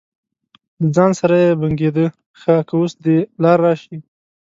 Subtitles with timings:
[0.79, 2.05] له ځانه سره یې بنګېده:
[2.39, 3.97] ښه که اوس دې پلار راشي.